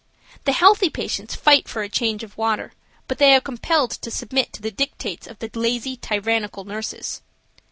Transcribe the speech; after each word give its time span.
The 0.45 0.51
healthy 0.53 0.89
patients 0.89 1.35
fight 1.35 1.67
for 1.67 1.83
a 1.83 1.87
change 1.87 2.23
of 2.23 2.35
water, 2.35 2.73
but 3.07 3.19
they 3.19 3.35
are 3.35 3.39
compelled 3.39 3.91
to 3.91 4.09
submit 4.09 4.51
to 4.53 4.61
the 4.63 4.71
dictates 4.71 5.27
of 5.27 5.37
the 5.37 5.51
lazy, 5.53 5.95
tyrannical 5.95 6.63
nurses. 6.63 7.21